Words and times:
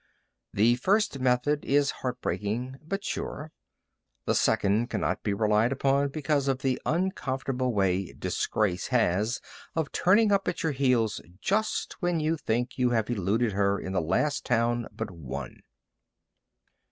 The 0.51 0.77
first 0.77 1.19
method 1.19 1.63
is 1.63 1.91
heart 2.01 2.21
breaking, 2.21 2.77
but 2.81 3.03
sure. 3.03 3.51
The 4.25 4.33
second 4.33 4.87
cannot 4.89 5.21
be 5.21 5.31
relied 5.31 5.71
upon 5.71 6.07
because 6.09 6.47
of 6.47 6.63
the 6.63 6.81
uncomfortable 6.87 7.71
way 7.71 8.11
Disgrace 8.13 8.87
has 8.87 9.41
of 9.75 9.91
turning 9.91 10.31
up 10.31 10.47
at 10.47 10.63
your 10.63 10.71
heels 10.71 11.21
just 11.39 11.97
when 12.01 12.19
you 12.19 12.35
think 12.35 12.79
you 12.79 12.89
have 12.89 13.11
eluded 13.11 13.51
her 13.51 13.79
in 13.79 13.93
the 13.93 14.01
last 14.01 14.43
town 14.43 14.87
but 14.91 15.11
one. 15.11 15.59